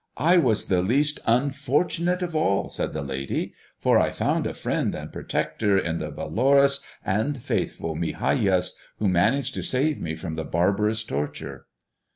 [0.17, 4.95] "I was the least unfortunate of all," said the lady, "for I found a friend
[4.95, 10.43] and protector in the valorous and faithful Migajas, who managed to save me from the
[10.43, 11.67] barbarous torture."